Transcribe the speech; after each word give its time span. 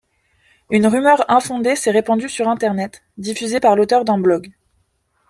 Une 0.71 0.87
rumeur 0.87 1.29
infondée 1.29 1.75
s'est 1.75 1.91
répandue 1.91 2.27
sur 2.27 2.47
Internet, 2.49 3.03
diffusée 3.19 3.59
par 3.59 3.75
l'auteur 3.75 4.03
d'un 4.03 4.17
blog. 4.17 4.51